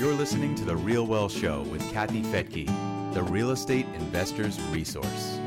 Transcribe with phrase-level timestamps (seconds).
[0.00, 5.38] You're listening to The Real Wealth Show with Kathy Fettke, the real estate investor's resource.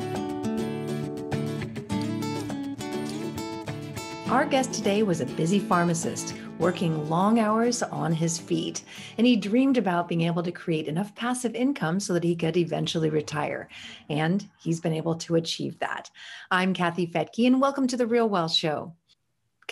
[4.30, 8.84] Our guest today was a busy pharmacist working long hours on his feet,
[9.18, 12.56] and he dreamed about being able to create enough passive income so that he could
[12.56, 13.68] eventually retire.
[14.08, 16.12] And he's been able to achieve that.
[16.52, 18.94] I'm Kathy Fettke, and welcome to the Real Wealth Show.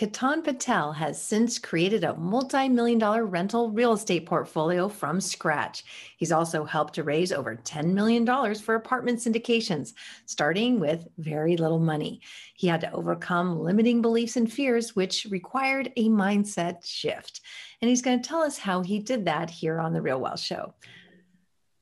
[0.02, 5.84] Ketan Patel has since created a multi million dollar rental real estate portfolio from scratch.
[6.16, 8.26] He's also helped to raise over $10 million
[8.56, 9.92] for apartment syndications,
[10.26, 12.20] starting with very little money.
[12.56, 17.40] He had to overcome limiting beliefs and fears, which required a mindset shift.
[17.80, 20.40] And he's going to tell us how he did that here on The Real Wealth
[20.40, 20.74] Show.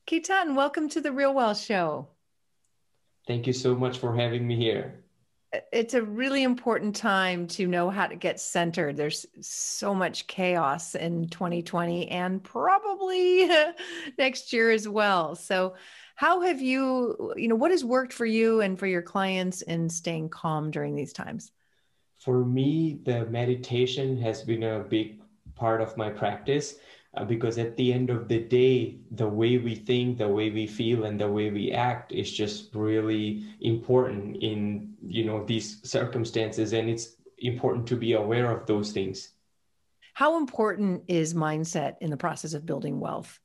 [0.05, 2.07] Ketan, welcome to The Real Wealth Show.
[3.25, 5.01] Thank you so much for having me here
[5.71, 8.95] it's a really important time to know how to get centered.
[8.95, 13.49] There's so much chaos in 2020 and probably
[14.17, 15.35] next year as well.
[15.35, 15.75] So,
[16.15, 19.89] how have you, you know, what has worked for you and for your clients in
[19.89, 21.51] staying calm during these times?
[22.19, 25.21] For me, the meditation has been a big
[25.55, 26.75] part of my practice
[27.13, 30.65] uh, because at the end of the day the way we think the way we
[30.65, 36.73] feel and the way we act is just really important in you know these circumstances
[36.73, 39.31] and it's important to be aware of those things.
[40.13, 43.39] How important is mindset in the process of building wealth?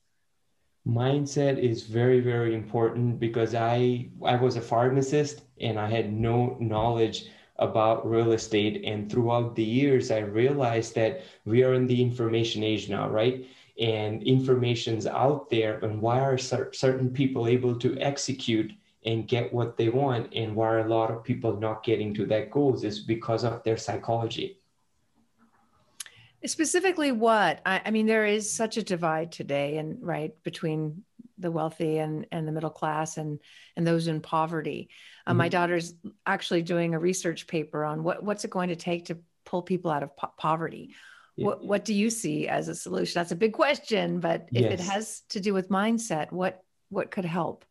[0.87, 6.57] Mindset is very very important because i i was a pharmacist and i had no
[6.61, 7.25] knowledge
[7.59, 8.85] about real estate.
[8.85, 13.47] And throughout the years, I realized that we are in the information age now, right?
[13.81, 15.79] And information's out there.
[15.79, 18.73] And why are certain people able to execute
[19.05, 20.35] and get what they want?
[20.35, 23.63] And why are a lot of people not getting to that goals is because of
[23.63, 24.59] their psychology.
[26.45, 27.61] Specifically, what?
[27.67, 31.03] I, I mean, there is such a divide today, and right between
[31.39, 33.39] the wealthy and and the middle class and
[33.77, 34.89] and those in poverty.
[35.27, 35.39] Uh, mm-hmm.
[35.39, 35.95] My daughter's
[36.25, 39.91] actually doing a research paper on what what's it going to take to pull people
[39.91, 40.95] out of po- poverty.
[41.37, 41.47] Yeah.
[41.47, 43.19] What what do you see as a solution?
[43.19, 44.73] That's a big question, but if yes.
[44.73, 47.65] it has to do with mindset, what what could help?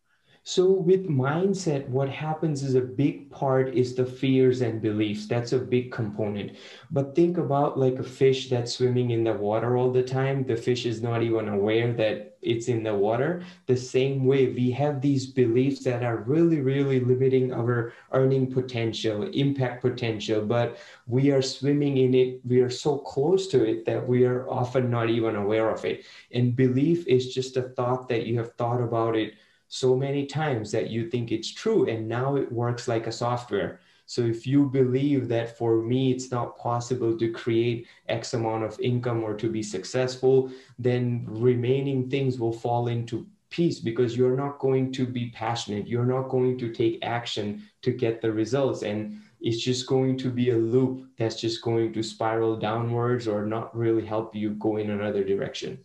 [0.48, 5.26] So with mindset, what happens is a big part is the fears and beliefs.
[5.26, 6.52] That's a big component.
[6.92, 10.44] But think about like a fish that's swimming in the water all the time.
[10.46, 13.42] The fish is not even aware that it's in the water.
[13.66, 19.24] The same way we have these beliefs that are really, really limiting our earning potential,
[19.24, 20.78] impact potential, but
[21.08, 22.40] we are swimming in it.
[22.46, 26.06] We are so close to it that we are often not even aware of it.
[26.32, 29.34] And belief is just a thought that you have thought about it
[29.68, 33.80] so many times that you think it's true and now it works like a software.
[34.08, 38.80] So if you believe that for me it's not possible to create x amount of
[38.80, 44.60] income or to be successful then remaining things will fall into piece because you're not
[44.60, 45.88] going to be passionate.
[45.88, 48.84] You're not going to take action to get the results.
[48.84, 53.46] And it's just going to be a loop that's just going to spiral downwards or
[53.46, 55.80] not really help you go in another direction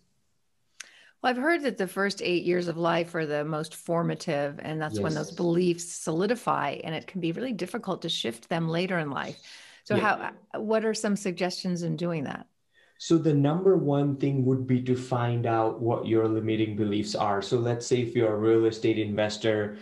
[1.22, 4.80] well, I've heard that the first eight years of life are the most formative, and
[4.80, 5.02] that's yes.
[5.02, 9.10] when those beliefs solidify, and it can be really difficult to shift them later in
[9.10, 9.38] life.
[9.84, 10.02] So, yeah.
[10.02, 10.32] how?
[10.54, 12.46] Uh, what are some suggestions in doing that?
[12.98, 17.42] So, the number one thing would be to find out what your limiting beliefs are.
[17.42, 19.76] So, let's say if you're a real estate investor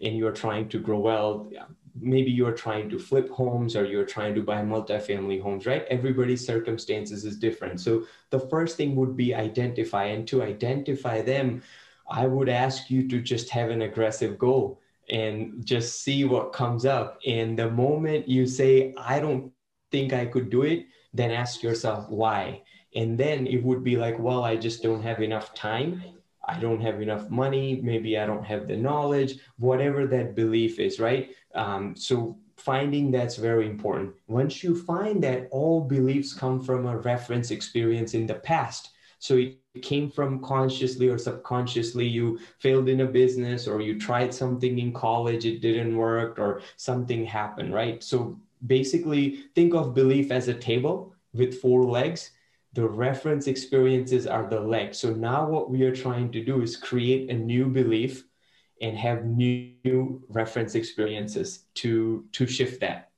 [0.00, 1.52] and you're trying to grow wealth,
[2.00, 5.86] maybe you're trying to flip homes or you're trying to buy multifamily homes, right?
[5.88, 7.80] Everybody's circumstances is different.
[7.80, 10.06] So the first thing would be identify.
[10.06, 11.62] And to identify them,
[12.10, 16.84] I would ask you to just have an aggressive goal and just see what comes
[16.84, 17.20] up.
[17.26, 19.52] And the moment you say, I don't
[19.92, 22.62] think I could do it, then ask yourself why.
[22.96, 26.02] And then it would be like, well, I just don't have enough time
[26.46, 31.00] I don't have enough money, maybe I don't have the knowledge, whatever that belief is,
[31.00, 31.30] right?
[31.54, 34.14] Um, so finding that's very important.
[34.26, 39.36] Once you find that all beliefs come from a reference experience in the past, so
[39.36, 44.78] it came from consciously or subconsciously, you failed in a business or you tried something
[44.78, 48.02] in college, it didn't work, or something happened, right?
[48.04, 52.30] So basically, think of belief as a table with four legs
[52.74, 54.98] the reference experiences are the legs.
[54.98, 58.24] So now what we are trying to do is create a new belief
[58.80, 63.10] and have new reference experiences to to shift that.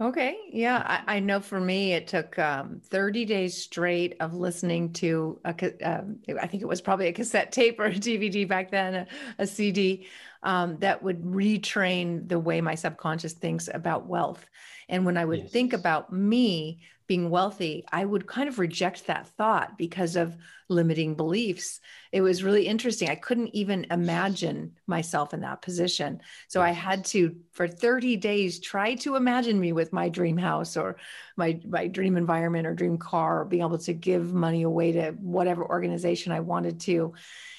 [0.00, 0.36] Okay.
[0.50, 0.82] Yeah.
[0.84, 5.54] I, I, know for me, it took um, 30 days straight of listening to, a,
[5.80, 9.06] um, I think it was probably a cassette tape or a DVD back then, a,
[9.38, 10.08] a CD
[10.42, 14.44] um, that would retrain the way my subconscious thinks about wealth.
[14.88, 15.50] And when I would yes.
[15.50, 20.36] think about me being wealthy, I would kind of reject that thought because of
[20.68, 21.80] limiting beliefs.
[22.10, 23.10] It was really interesting.
[23.10, 26.20] I couldn't even imagine myself in that position.
[26.48, 30.76] So I had to, for 30 days, try to imagine me with my dream house
[30.76, 30.96] or
[31.36, 35.10] my, my dream environment or dream car, or being able to give money away to
[35.10, 37.12] whatever organization I wanted to.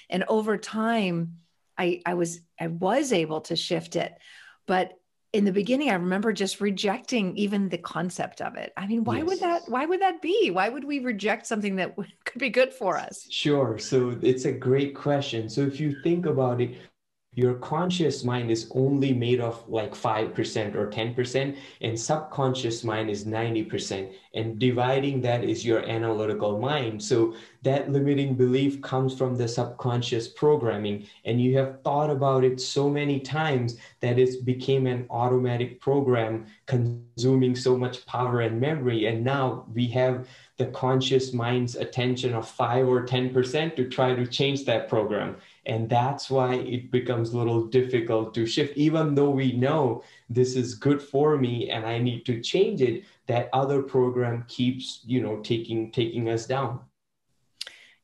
[0.09, 1.37] And over time,
[1.77, 4.13] I, I was I was able to shift it.
[4.65, 4.93] But
[5.33, 8.71] in the beginning i remember just rejecting even the concept of it.
[8.77, 9.25] I mean why yes.
[9.25, 10.51] would that why would that be?
[10.51, 13.27] Why would we reject something that could be good for us?
[13.29, 13.77] Sure.
[13.79, 15.49] So it's a great question.
[15.49, 16.77] So if you think about it
[17.35, 23.25] your conscious mind is only made of like 5% or 10% and subconscious mind is
[23.25, 27.01] 90% and dividing that is your analytical mind.
[27.01, 32.61] So that limiting belief comes from the subconscious programming and you have thought about it
[32.61, 39.07] so many times that it became an automatic program consuming so much power and memory
[39.07, 40.27] and now we have
[40.57, 45.89] the conscious mind's attention of 5 or 10% to try to change that program and
[45.89, 50.75] that's why it becomes a little difficult to shift even though we know this is
[50.75, 55.37] good for me and i need to change it that other program keeps you know
[55.41, 56.79] taking taking us down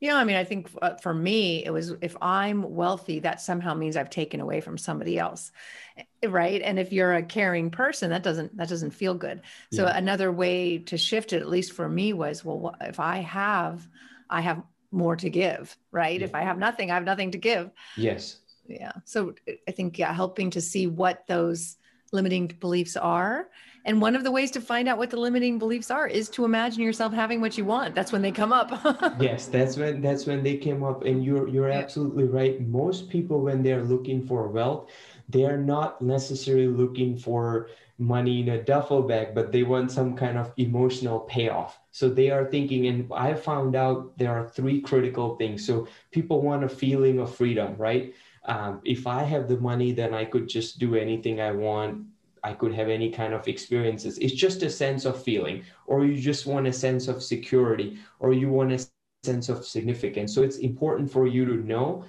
[0.02, 3.74] yeah, I mean, I think uh, for me, it was if I'm wealthy, that somehow
[3.74, 5.52] means I've taken away from somebody else,
[5.98, 6.62] eh, right?
[6.62, 9.42] And if you're a caring person, that doesn't that doesn't feel good.
[9.74, 9.98] So yeah.
[9.98, 13.86] another way to shift it, at least for me, was well, if I have,
[14.30, 16.20] I have more to give, right?
[16.20, 16.26] Yeah.
[16.26, 17.72] If I have nothing, I have nothing to give.
[17.98, 18.38] Yes.
[18.68, 18.92] Yeah.
[19.06, 19.34] So
[19.68, 21.78] I think yeah, helping to see what those
[22.12, 23.50] limiting beliefs are.
[23.86, 26.46] And one of the ways to find out what the limiting beliefs are is to
[26.46, 27.96] imagine yourself having what you want.
[27.96, 28.72] That's when they come up.
[29.20, 31.06] yes, that's when that's when they came up.
[31.06, 31.80] And you're you're yeah.
[31.80, 32.60] absolutely right.
[32.68, 34.90] Most people when they're looking for wealth,
[35.30, 40.16] they are not necessarily looking for money in a duffel bag, but they want some
[40.16, 41.78] kind of emotional payoff.
[41.92, 45.66] So they are thinking, and I found out there are three critical things.
[45.68, 48.14] So people want a feeling of freedom, right?
[48.46, 52.06] Um, if I have the money, then I could just do anything I want.
[52.42, 54.18] I could have any kind of experiences.
[54.18, 58.34] It's just a sense of feeling, or you just want a sense of security, or
[58.34, 58.88] you want a
[59.24, 60.34] sense of significance.
[60.34, 62.06] So it's important for you to know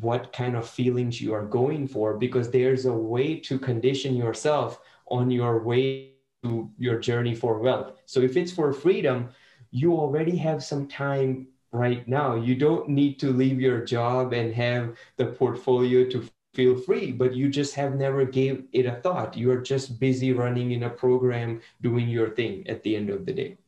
[0.00, 4.80] what kind of feelings you are going for because there's a way to condition yourself
[5.08, 7.92] on your way to your journey for wealth.
[8.06, 9.28] So if it's for freedom,
[9.70, 12.34] you already have some time right now.
[12.36, 17.34] You don't need to leave your job and have the portfolio to feel free, but
[17.34, 19.36] you just have never gave it a thought.
[19.36, 23.26] You are just busy running in a program, doing your thing at the end of
[23.26, 23.58] the day.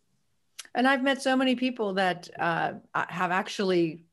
[0.75, 4.06] And I've met so many people that uh, have actually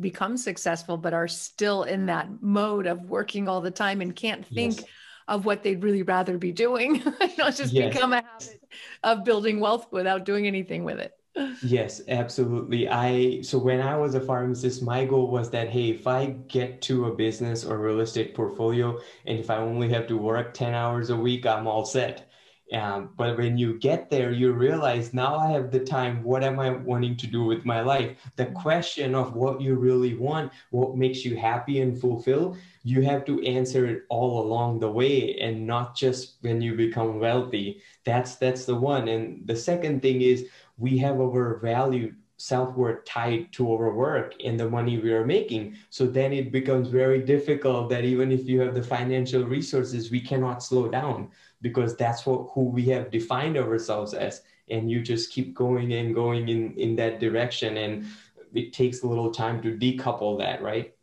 [0.00, 2.06] become successful, but are still in mm.
[2.06, 4.88] that mode of working all the time and can't think yes
[5.28, 7.02] of what they'd really rather be doing.
[7.38, 7.92] Not just yes.
[7.92, 8.60] become a habit
[9.02, 11.12] of building wealth without doing anything with it.
[11.62, 12.88] yes, absolutely.
[12.88, 16.80] I so when I was a pharmacist, my goal was that hey, if I get
[16.82, 20.74] to a business or real estate portfolio, and if I only have to work 10
[20.74, 22.30] hours a week, I'm all set.
[22.72, 26.22] Um, but when you get there, you realize now I have the time.
[26.22, 28.16] What am I wanting to do with my life?
[28.36, 33.24] The question of what you really want, what makes you happy and fulfilled, you have
[33.26, 37.82] to answer it all along the way and not just when you become wealthy.
[38.04, 39.08] That's that's the one.
[39.08, 44.58] And the second thing is we have our value self-worth tied to our work and
[44.58, 48.60] the money we are making so then it becomes very difficult that even if you
[48.60, 51.30] have the financial resources we cannot slow down
[51.64, 54.42] because that's what who we have defined ourselves as.
[54.68, 58.06] And you just keep going and going in in that direction and
[58.52, 60.94] it takes a little time to decouple that right?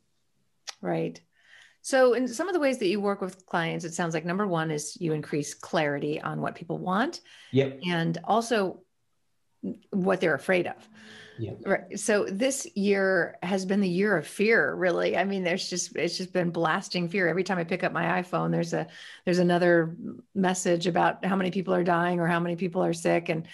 [0.82, 1.20] Right.
[1.82, 4.48] So in some of the ways that you work with clients it sounds like number
[4.48, 7.22] one is you increase clarity on what people want.
[7.51, 7.80] Yep.
[7.86, 8.80] and also
[9.91, 10.89] what they're afraid of
[11.41, 11.53] yeah.
[11.65, 12.00] Right.
[12.00, 15.18] So this year has been the year of fear, really.
[15.18, 17.27] I mean, there's just it's just been blasting fear.
[17.27, 18.86] Every time I pick up my iPhone, there's a
[19.25, 19.96] there's another
[20.36, 23.30] message about how many people are dying or how many people are sick.
[23.30, 23.48] And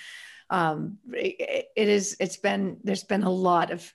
[0.50, 3.94] um it, it is it's been there's been a lot of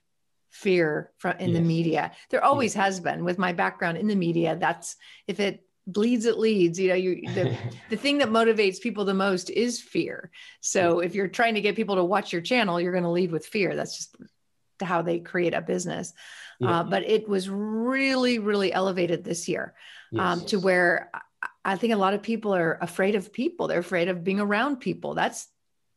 [0.48, 1.58] fear from in yes.
[1.58, 2.12] the media.
[2.30, 2.84] There always yes.
[2.84, 4.56] has been with my background in the media.
[4.58, 7.56] That's if it bleeds it leads you know you the,
[7.90, 10.30] the thing that motivates people the most is fear.
[10.60, 13.32] So if you're trying to get people to watch your channel you're going to lead
[13.32, 13.74] with fear.
[13.74, 14.16] That's just
[14.80, 16.12] how they create a business.
[16.58, 16.80] Yeah.
[16.80, 19.74] uh, but it was really really elevated this year
[20.16, 21.10] um, yes, to where
[21.64, 23.68] i think a lot of people are afraid of people.
[23.68, 25.14] They're afraid of being around people.
[25.14, 25.48] That's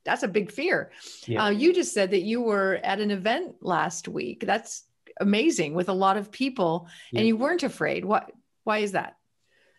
[0.03, 0.91] that's a big fear.
[1.25, 1.45] Yeah.
[1.45, 4.45] uh, you just said that you were at an event last week.
[4.45, 4.83] That's
[5.19, 8.05] amazing with a lot of people and you weren't afraid.
[8.05, 8.31] What
[8.63, 9.15] why is that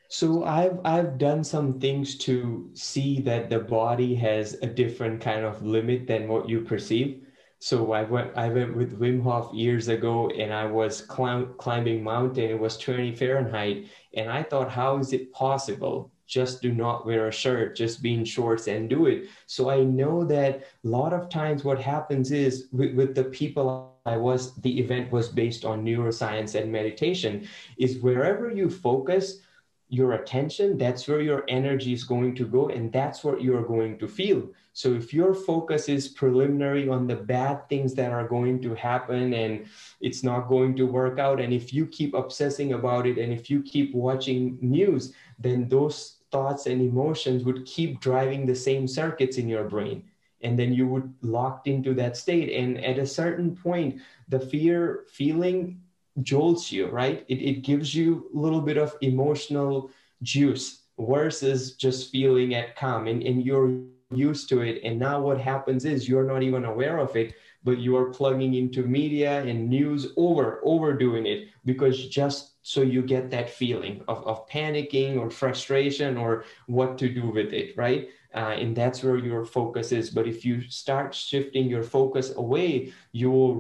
[0.09, 5.45] So I've I've done some things to see that the body has a different kind
[5.45, 7.27] of limit than what you perceive.
[7.59, 12.05] So I went I went with Wim Hof years ago, and I was climb, climbing
[12.05, 12.51] mountain.
[12.51, 16.13] It was 20 Fahrenheit, and I thought, how is it possible?
[16.27, 19.29] Just do not wear a shirt, just be in shorts and do it.
[19.47, 23.95] So I know that a lot of times what happens is with, with the people
[24.07, 27.49] I was, the event was based on neuroscience and meditation,
[27.79, 29.39] is wherever you focus
[29.89, 33.99] your attention, that's where your energy is going to go, and that's what you're going
[33.99, 34.49] to feel.
[34.73, 39.33] So if your focus is preliminary on the bad things that are going to happen
[39.33, 39.67] and
[40.01, 43.49] it's not going to work out, and if you keep obsessing about it and if
[43.49, 49.39] you keep watching news, then those thoughts and emotions would keep driving the same circuits
[49.39, 50.05] in your brain.
[50.43, 52.53] And then you would locked into that state.
[52.55, 55.81] And at a certain point, the fear feeling
[56.23, 57.25] jolts you, right?
[57.29, 59.91] It, it gives you a little bit of emotional
[60.23, 64.41] juice versus just feeling at calm and, and you're used to it.
[64.41, 68.55] And now what happens is you're not even aware of it, but you are plugging
[68.55, 74.25] into media and news over, overdoing it because just so you get that feeling of,
[74.27, 78.09] of panicking or frustration or what to do with it, right?
[78.35, 80.11] Uh, and that's where your focus is.
[80.11, 83.55] But if you start shifting your focus away, you will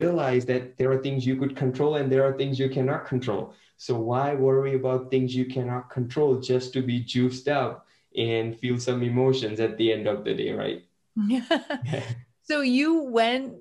[0.00, 3.54] realize that there are things you could control and there are things you cannot control.
[3.76, 7.86] So why worry about things you cannot control just to be juiced up
[8.16, 10.84] and feel some emotions at the end of the day, right?
[11.16, 11.62] Yeah.
[12.42, 13.54] so you went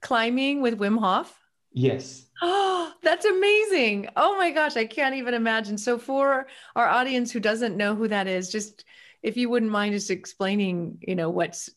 [0.00, 1.38] climbing with Wim Hof?
[1.72, 2.26] Yes.
[2.42, 4.08] Oh, that's amazing.
[4.16, 5.76] Oh my gosh, I can't even imagine.
[5.76, 8.84] So for our audience who doesn't know who that is, just
[9.22, 11.70] if you wouldn't mind just explaining, you know, what's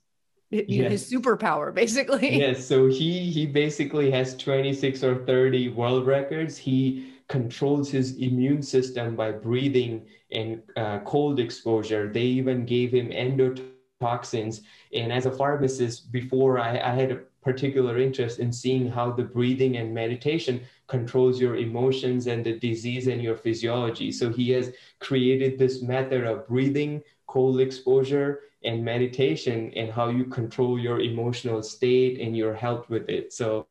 [0.49, 0.91] yes.
[0.91, 2.37] his superpower basically.
[2.37, 6.57] Yes, so he he basically has 26 or 30 world records.
[6.57, 12.11] He controls his immune system by breathing and uh, cold exposure.
[12.11, 14.61] They even gave him endotoxins.
[14.93, 19.23] And as a pharmacist, before I, I had a particular interest in seeing how the
[19.23, 24.11] breathing and meditation controls your emotions and the disease and your physiology.
[24.11, 30.25] So he has created this method of breathing, cold exposure, and meditation, and how you
[30.25, 33.33] control your emotional state and your health with it.
[33.33, 33.67] So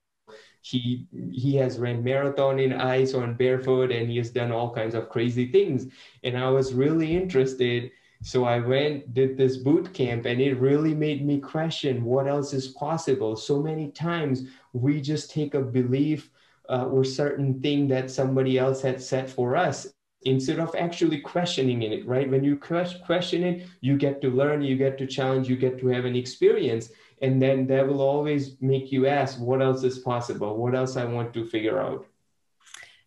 [0.66, 4.94] he he has ran marathon in ice on barefoot and he has done all kinds
[4.96, 5.86] of crazy things
[6.24, 7.90] and i was really interested
[8.22, 12.52] so i went did this boot camp and it really made me question what else
[12.52, 16.30] is possible so many times we just take a belief
[16.68, 19.86] uh, or certain thing that somebody else had set for us
[20.26, 22.30] instead of actually questioning it right?
[22.30, 25.88] When you question it you get to learn you get to challenge you get to
[25.88, 26.90] have an experience
[27.23, 30.56] and then that will always make you ask what else is possible?
[30.56, 32.06] What else i want to figure out?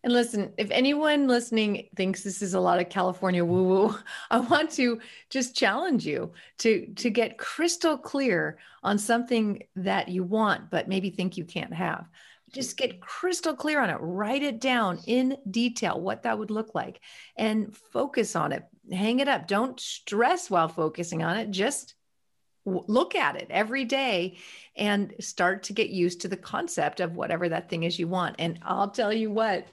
[0.04, 3.96] And listen if anyone listening thinks this is a lot of california woo woo
[4.32, 10.24] i want to just challenge you to to get crystal clear on something that you
[10.24, 12.08] want but maybe think you can't have
[12.54, 16.74] just get crystal clear on it write it down in detail what that would look
[16.76, 17.00] like
[17.38, 21.96] and focus on it hang it up don't stress while focusing on it just
[22.66, 24.38] look at it every day
[24.76, 28.36] and start to get used to the concept of whatever that thing is you want.
[28.40, 29.68] And I'll tell you what,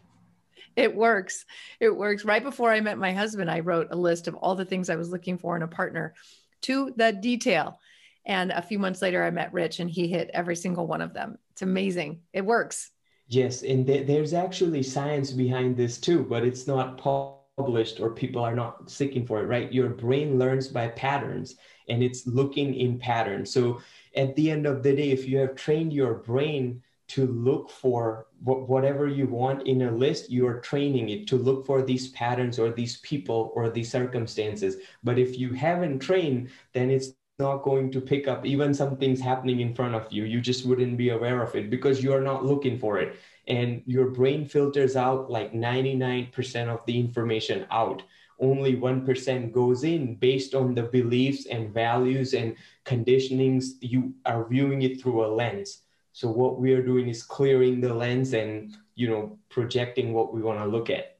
[0.74, 1.44] it works.
[1.80, 2.24] It works.
[2.24, 4.96] Right before I met my husband, I wrote a list of all the things I
[4.96, 6.14] was looking for in a partner
[6.62, 7.78] to the detail.
[8.26, 11.14] And a few months later, I met Rich and he hit every single one of
[11.14, 11.38] them.
[11.52, 12.20] It's amazing.
[12.32, 12.90] It works.
[13.28, 13.62] Yes.
[13.62, 18.54] And th- there's actually science behind this too, but it's not published or people are
[18.54, 19.72] not seeking for it, right?
[19.72, 21.56] Your brain learns by patterns
[21.88, 23.52] and it's looking in patterns.
[23.52, 23.80] So
[24.16, 28.26] at the end of the day, if you have trained your brain to look for
[28.42, 32.58] whatever you want in a list, you are training it to look for these patterns
[32.58, 34.76] or these people or these circumstances.
[35.04, 39.20] But if you haven't trained, then it's not going to pick up even some things
[39.20, 40.24] happening in front of you.
[40.24, 43.16] You just wouldn't be aware of it because you are not looking for it.
[43.46, 48.02] And your brain filters out like 99% of the information out
[48.38, 54.82] only 1% goes in based on the beliefs and values and conditionings you are viewing
[54.82, 59.08] it through a lens so what we are doing is clearing the lens and you
[59.08, 61.18] know projecting what we want to look at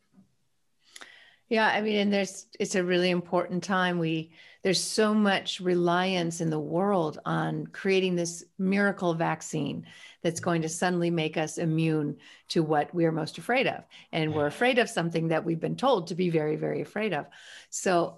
[1.49, 4.30] yeah i mean and there's it's a really important time we
[4.66, 9.87] there's so much reliance in the world on creating this miracle vaccine
[10.23, 12.16] that's going to suddenly make us immune
[12.49, 13.85] to what we are most afraid of.
[14.11, 17.26] And we're afraid of something that we've been told to be very, very afraid of.
[17.70, 18.16] So,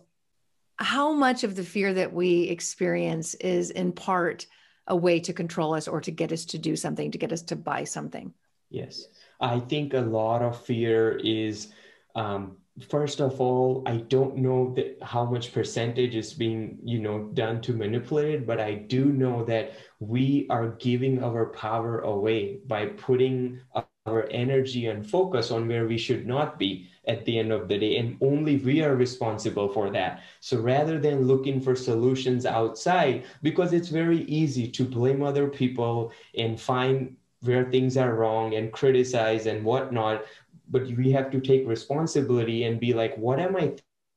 [0.76, 4.46] how much of the fear that we experience is in part
[4.86, 7.42] a way to control us or to get us to do something, to get us
[7.42, 8.32] to buy something?
[8.70, 9.06] Yes.
[9.38, 11.74] I think a lot of fear is
[12.14, 17.60] um, first of all i don't know how much percentage is being you know done
[17.60, 22.86] to manipulate it but i do know that we are giving our power away by
[22.86, 27.68] putting our energy and focus on where we should not be at the end of
[27.68, 30.22] the day and only we are responsible for that.
[30.40, 36.12] So rather than looking for solutions outside because it's very easy to blame other people
[36.36, 40.24] and find where things are wrong and criticize and whatnot
[40.70, 43.74] but we have to take responsibility and be like what am i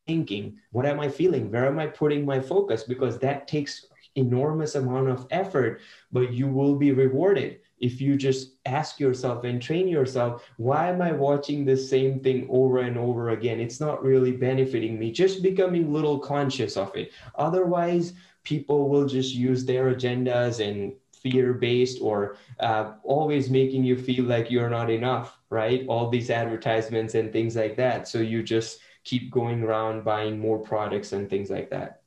[0.08, 0.58] thinking?
[0.72, 1.52] What am i feeling?
[1.52, 2.84] Where am i putting my focus?
[2.84, 5.80] Because that takes enormous amount of effort
[6.12, 11.02] but you will be rewarded if you just ask yourself and train yourself why am
[11.02, 13.60] i watching the same thing over and over again?
[13.60, 17.12] It's not really benefiting me just becoming little conscious of it.
[17.36, 23.96] Otherwise people will just use their agendas and fear based or uh, always making you
[23.96, 25.86] feel like you're not enough right?
[25.88, 28.08] All these advertisements and things like that.
[28.08, 32.02] So you just keep going around buying more products and things like that.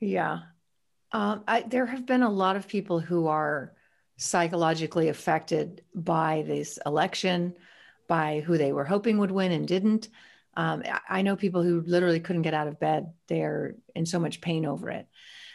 [0.00, 0.40] Yeah.
[1.12, 3.74] Um, I, there have been a lot of people who are
[4.16, 7.54] psychologically affected by this election
[8.06, 10.08] by who they were hoping would win and didn't.
[10.56, 13.12] Um, I know people who literally couldn't get out of bed.
[13.26, 15.06] They're in so much pain over it.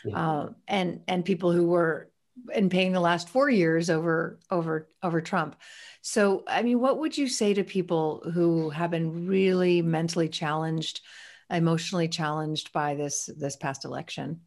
[0.05, 0.17] Yeah.
[0.17, 2.09] uh, and and people who were
[2.53, 5.55] in paying the last four years over over over Trump.
[6.01, 11.01] So, I mean, what would you say to people who have been really mentally challenged,
[11.49, 14.41] emotionally challenged by this this past election,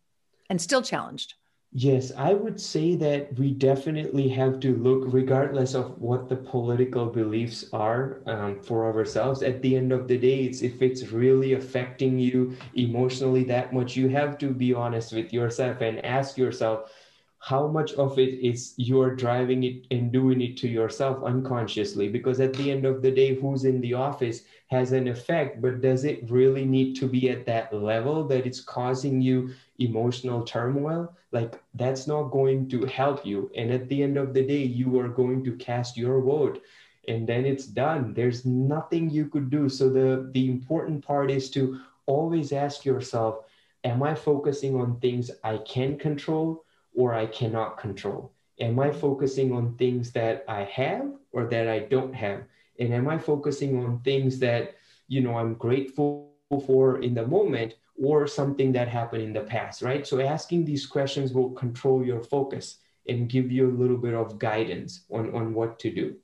[0.50, 1.34] and still challenged?
[1.72, 7.06] Yes, I would say that we definitely have to look, regardless of what the political
[7.06, 9.42] beliefs are um, for ourselves.
[9.42, 13.94] At the end of the day, it's if it's really affecting you emotionally that much,
[13.94, 16.92] you have to be honest with yourself and ask yourself,
[17.38, 22.08] how much of it is you're driving it and doing it to yourself unconsciously?
[22.08, 25.80] Because at the end of the day who's in the office has an effect but
[25.80, 31.14] does it really need to be at that level that it's causing you emotional turmoil?
[31.32, 33.50] Like that's not going to help you.
[33.56, 36.62] And at the end of the day you are going to cast your vote
[37.08, 38.14] and then it's done.
[38.14, 39.68] There's nothing you could do.
[39.68, 43.44] So the the important part is to always ask yourself
[43.84, 46.64] am i focusing on things i can control
[46.96, 48.32] or I cannot control?
[48.58, 52.42] Am I focusing on things that I have or that I don't have?
[52.80, 54.74] And am I focusing on things that,
[55.06, 56.32] you know, I'm grateful
[56.66, 60.06] for in the moment or something that happened in the past, right?
[60.06, 62.78] So asking these questions will control your focus
[63.08, 66.16] and give you a little bit of guidance on, on what to do.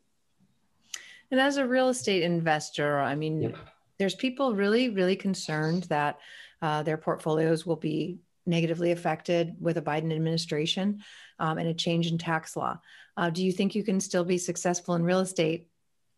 [1.31, 3.55] And as a real estate investor, I mean,
[3.99, 6.19] there's people really, really concerned that
[6.61, 11.03] uh, their portfolios will be negatively affected with a Biden administration
[11.39, 12.79] um, and a change in tax law.
[13.17, 15.69] Uh, do you think you can still be successful in real estate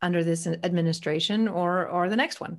[0.00, 2.58] under this administration or or the next one?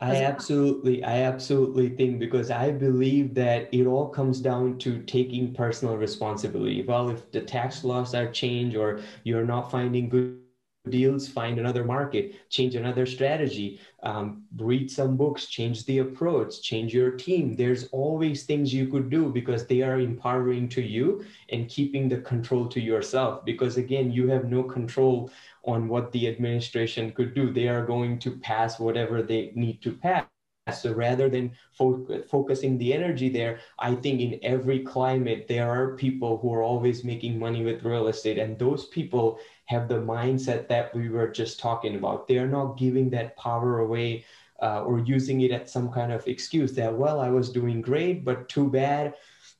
[0.00, 5.54] I absolutely, I absolutely think because I believe that it all comes down to taking
[5.54, 6.82] personal responsibility.
[6.82, 10.43] Well, if the tax laws are changed or you're not finding good
[10.90, 16.92] deals, find another market, change another strategy, um, read some books, change the approach, change
[16.94, 17.56] your team.
[17.56, 22.18] There's always things you could do because they are empowering to you and keeping the
[22.18, 23.44] control to yourself.
[23.44, 25.30] Because again, you have no control
[25.64, 27.52] on what the administration could do.
[27.52, 30.26] They are going to pass whatever they need to pass.
[30.72, 35.94] So rather than fo- focusing the energy there, I think in every climate, there are
[35.96, 38.38] people who are always making money with real estate.
[38.38, 42.28] And those people have the mindset that we were just talking about.
[42.28, 44.24] They're not giving that power away
[44.62, 48.24] uh, or using it as some kind of excuse that, well, I was doing great,
[48.24, 49.14] but too bad.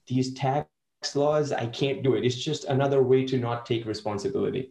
[0.06, 0.68] These tax
[1.14, 2.24] laws, I can't do it.
[2.24, 4.70] It's just another way to not take responsibility.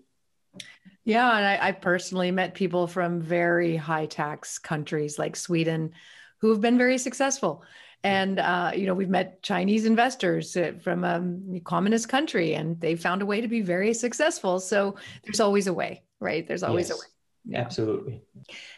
[1.04, 5.92] Yeah, and I, I, personally met people from very high tax countries like Sweden
[6.38, 7.64] who have been very successful.
[8.04, 12.96] And uh, you know, we've met Chinese investors uh, from a communist country, and they
[12.96, 14.60] found a way to be very successful.
[14.60, 16.46] So there's always a way, right?
[16.46, 17.08] There's always yes, a way.
[17.46, 17.62] Yeah.
[17.62, 18.22] Absolutely.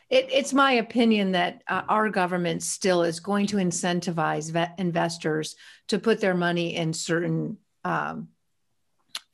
[0.10, 5.56] It, it's my opinion that uh, our government still is going to incentivize vet investors
[5.88, 8.30] to put their money in certain um,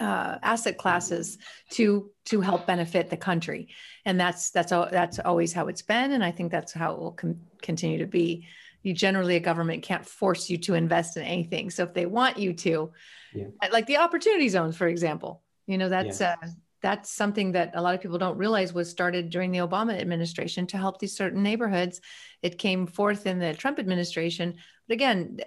[0.01, 1.37] uh, asset classes
[1.69, 3.69] to to help benefit the country,
[4.03, 6.99] and that's that's all, that's always how it's been, and I think that's how it
[6.99, 8.47] will com- continue to be.
[8.81, 12.39] You generally a government can't force you to invest in anything, so if they want
[12.39, 12.91] you to,
[13.31, 13.47] yeah.
[13.71, 16.35] like the opportunity zones, for example, you know that's yeah.
[16.41, 16.47] uh,
[16.81, 20.65] that's something that a lot of people don't realize was started during the Obama administration
[20.65, 22.01] to help these certain neighborhoods.
[22.41, 24.55] It came forth in the Trump administration,
[24.87, 25.37] but again,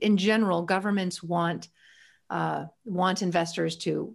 [0.00, 1.68] in general, governments want
[2.30, 4.14] uh, want investors to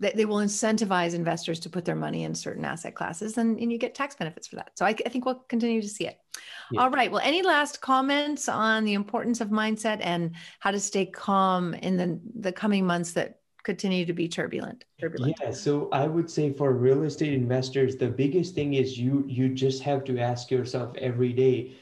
[0.00, 3.72] they, they will incentivize investors to put their money in certain asset classes and, and
[3.72, 4.76] you get tax benefits for that.
[4.76, 6.18] So I, I think we'll continue to see it.
[6.72, 6.82] Yeah.
[6.82, 7.10] All right.
[7.10, 11.96] Well, any last comments on the importance of mindset and how to stay calm in
[11.96, 16.52] the, the coming months that continue to be turbulent turbulent yeah so i would say
[16.52, 20.94] for real estate investors the biggest thing is you you just have to ask yourself
[20.98, 21.74] every day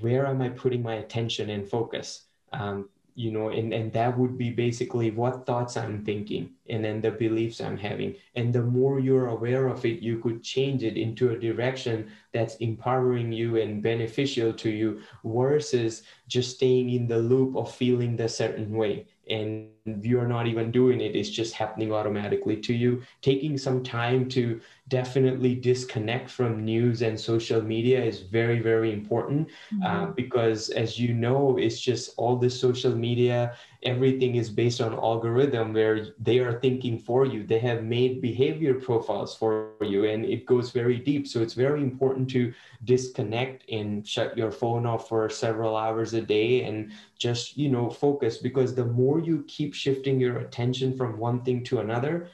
[0.00, 4.38] where am i putting my attention and focus um, you know and, and that would
[4.38, 8.14] be basically what thoughts i'm thinking and then the beliefs i'm having.
[8.34, 12.56] And the more you're aware of it you could change it into a direction that's
[12.56, 18.28] empowering you and beneficial to you versus just staying in the loop of feeling the
[18.28, 19.06] certain way.
[19.28, 23.02] And you're not even doing it it's just happening automatically to you.
[23.20, 29.48] Taking some time to definitely disconnect from news and social media is very very important
[29.48, 30.04] uh, mm-hmm.
[30.04, 34.92] uh, because as you know it's just all the social media everything is based on
[34.92, 37.44] algorithm where they are thinking for you.
[37.44, 41.26] They have made behavior profiles for you and it goes very deep.
[41.26, 42.52] So it's very important to
[42.84, 47.88] disconnect and shut your phone off for several hours a day and just you know
[47.88, 52.28] focus because the more you keep shifting your attention from one thing to another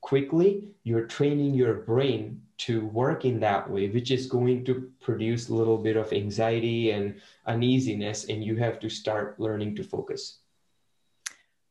[0.00, 5.48] quickly you're training your brain to work in that way which is going to produce
[5.48, 10.38] a little bit of anxiety and uneasiness and you have to start learning to focus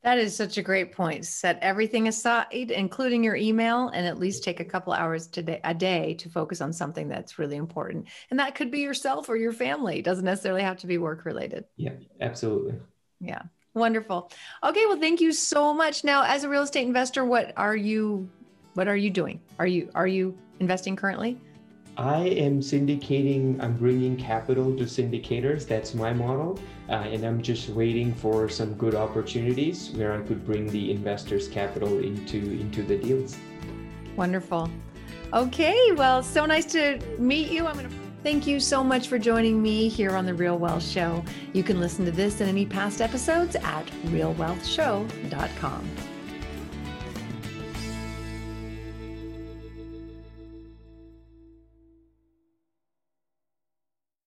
[0.03, 1.25] that is such a great point.
[1.25, 5.73] Set everything aside, including your email, and at least take a couple hours today, a
[5.73, 8.05] day to focus on something that's really important.
[8.29, 9.97] And that could be yourself or your family.
[9.97, 11.65] It doesn't necessarily have to be work related.
[11.75, 12.75] Yeah, absolutely.
[13.19, 13.41] Yeah.
[13.75, 14.31] Wonderful.
[14.63, 16.03] Okay, well thank you so much.
[16.03, 18.29] Now, as a real estate investor, what are you
[18.73, 19.41] what are you doing?
[19.59, 21.37] Are you are you investing currently?
[21.97, 25.65] I am syndicating, I'm bringing capital to syndicators.
[25.65, 26.59] That's my model.
[26.89, 31.47] Uh, and I'm just waiting for some good opportunities where I could bring the investors'
[31.47, 33.37] capital into, into the deals.
[34.17, 34.69] Wonderful.
[35.33, 37.65] Okay, well, so nice to meet you.
[37.65, 40.83] I'm going to thank you so much for joining me here on The Real Wealth
[40.83, 41.23] Show.
[41.53, 46.14] You can listen to this and any past episodes at realwealthshow.com.